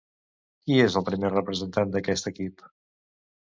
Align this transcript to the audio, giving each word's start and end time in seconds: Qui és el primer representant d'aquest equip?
Qui 0.63 0.79
és 0.85 0.95
el 1.01 1.05
primer 1.09 1.31
representant 1.35 1.93
d'aquest 1.97 2.31
equip? 2.33 2.67